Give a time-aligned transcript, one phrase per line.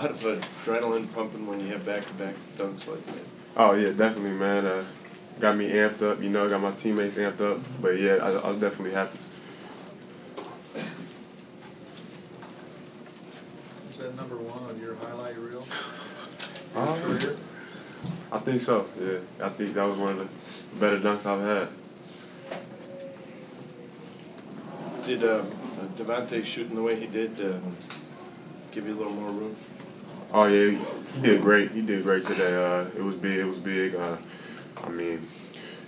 [0.00, 3.22] A lot of adrenaline pumping when you have back-to-back dunks like that.
[3.54, 4.64] Oh yeah, definitely, man.
[4.64, 4.82] Uh,
[5.38, 6.22] got me amped up.
[6.22, 7.58] You know, got my teammates amped up.
[7.82, 9.18] But yeah, I, I was definitely happy.
[13.90, 15.66] Is that number one on your highlight reel?
[16.74, 17.36] Uh, Career?
[18.32, 18.86] I think so.
[18.98, 21.68] Yeah, I think that was one of the better dunks I've had.
[25.04, 25.44] Did uh,
[25.94, 27.58] Devonté shooting the way he did uh,
[28.72, 29.56] give you a little more room?
[30.32, 30.78] Oh yeah,
[31.14, 31.72] he did great.
[31.72, 32.54] He did great today.
[32.54, 33.38] Uh, it was big.
[33.38, 33.96] It was big.
[33.96, 34.16] Uh,
[34.84, 35.20] I mean,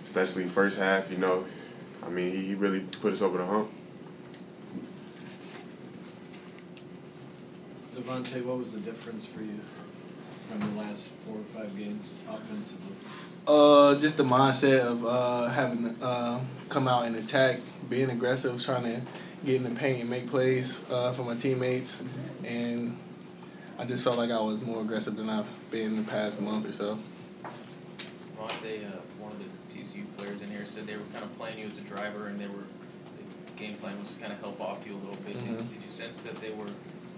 [0.04, 1.12] especially first half.
[1.12, 1.44] You know,
[2.04, 3.70] I mean, he, he really put us over the hump.
[7.94, 9.60] Devonté, what was the difference for you
[10.48, 12.96] from the last four or five games offensively?
[13.46, 18.82] Uh, just the mindset of uh, having uh, come out and attack, being aggressive, trying
[18.82, 19.02] to
[19.44, 22.02] get in the paint and make plays uh, for my teammates,
[22.44, 22.96] and
[23.78, 26.68] I just felt like I was more aggressive than I've been in the past month
[26.68, 26.98] or so.
[28.38, 28.88] Monte, uh,
[29.18, 31.78] one of the TCU players in here, said they were kind of playing you as
[31.78, 32.64] a driver, and they were
[33.16, 35.36] the game plan was to kind of help off you a little bit.
[35.36, 35.58] Mhm.
[35.58, 36.66] Did, did you sense that they were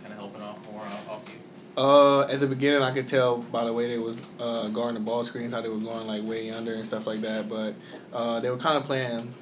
[0.03, 1.41] kind of helping off more off, off you?
[1.83, 5.01] Uh, at the beginning, I could tell by the way they was uh, guarding the
[5.01, 7.49] ball screens how they were going like way under and stuff like that.
[7.49, 7.75] But
[8.13, 9.35] uh, they were kind of playing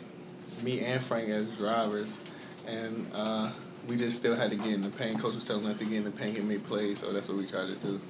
[0.63, 2.19] me and Frank as drivers,
[2.67, 3.51] and uh,
[3.89, 5.19] we just still had to get in the paint.
[5.19, 7.39] Coach was telling us to get in the paint and make plays, so that's what
[7.39, 8.01] we tried to do.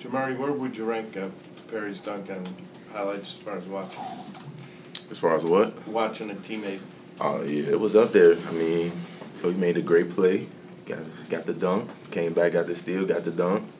[0.00, 1.28] Jamari, where would you rank uh,
[1.68, 2.48] Perry's dunk and
[2.92, 4.00] highlights as far as watching?
[5.10, 5.86] As far as what?
[5.88, 6.80] Watching a teammate.
[7.20, 8.36] Oh yeah, it was up there.
[8.36, 8.92] I mean,
[9.42, 10.48] he made a great play.
[10.84, 10.98] Got
[11.28, 11.90] got the dunk.
[12.10, 13.68] Came back, got the steal, got the dunk.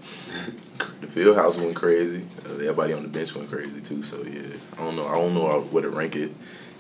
[1.01, 2.27] The field house went crazy.
[2.45, 4.03] Uh, everybody on the bench went crazy too.
[4.03, 5.07] So yeah, I don't know.
[5.07, 6.33] I don't know where to rank it,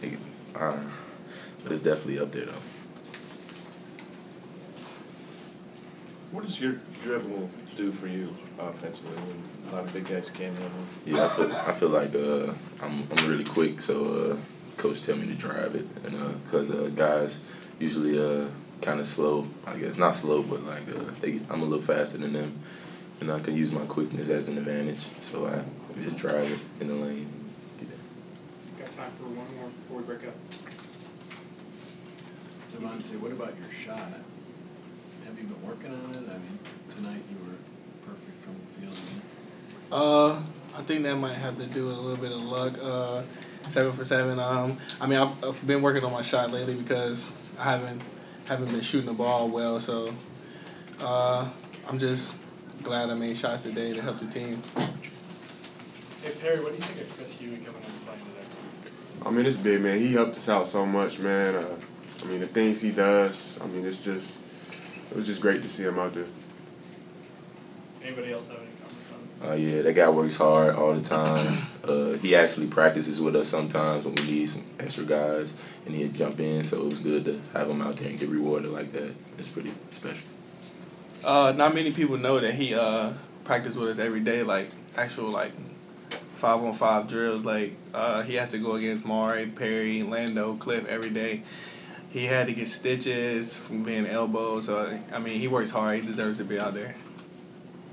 [0.03, 0.19] It-
[0.59, 0.85] uh,
[1.62, 2.53] but it's definitely up there though.
[6.33, 10.59] What does your dribble do for you offensively when a lot of big guys can't
[10.59, 11.12] handle it?
[11.12, 12.53] Yeah, I feel I feel like uh,
[12.84, 13.81] I'm I'm really quick.
[13.81, 14.37] So uh,
[14.77, 17.43] coach tell me to drive it, and because uh, guys
[17.78, 18.49] usually uh,
[18.81, 19.47] kind of slow.
[19.66, 22.59] I guess not slow, but like uh, they, I'm a little faster than them,
[23.21, 25.09] and I can use my quickness as an advantage.
[25.21, 25.62] So I
[26.03, 27.28] just drive it in the lane.
[28.86, 28.97] And get it.
[28.97, 30.34] Got time for one more before we break up.
[32.72, 34.12] Devonté, what about your shot?
[35.24, 36.28] Have you been working on it?
[36.28, 36.58] I mean,
[36.94, 37.56] tonight you were
[38.06, 38.97] perfect from the field.
[39.91, 40.41] Uh,
[40.76, 42.78] I think that might have to do with a little bit of luck.
[42.82, 43.22] Uh,
[43.70, 44.38] seven for seven.
[44.38, 48.03] Um, I mean, I've, I've been working on my shot lately because I haven't
[48.47, 49.80] haven't been shooting the ball well.
[49.80, 50.14] So,
[51.00, 51.48] uh,
[51.88, 52.36] I'm just
[52.82, 54.62] glad I made shots today to help the team.
[56.22, 58.46] Hey Perry, what do you think of Chris Huey coming in and playing today?
[59.26, 59.98] I mean, it's big, man.
[59.98, 61.56] He helped us out so much, man.
[61.56, 61.76] Uh,
[62.22, 63.59] I mean, the things he does.
[63.60, 64.37] I mean, it's just
[65.10, 66.26] it was just great to see him out there.
[68.04, 69.10] Anybody else have any comments
[69.42, 69.53] on it?
[69.53, 71.66] Uh, yeah, that guy works hard all the time.
[71.82, 75.54] Uh, he actually practices with us sometimes when we need some extra guys,
[75.86, 76.62] and he'd jump in.
[76.62, 79.12] So it was good to have him out there and get rewarded like that.
[79.38, 80.28] It's pretty special.
[81.25, 85.31] Uh, not many people know that he uh practiced with us every day, like actual
[85.31, 85.50] like
[86.36, 87.44] five on five drills.
[87.44, 91.42] Like uh, he has to go against Mari, Perry, Lando, Cliff every day.
[92.10, 94.64] He had to get stitches from being elbowed.
[94.64, 96.00] So I mean, he works hard.
[96.00, 96.94] He deserves to be out there.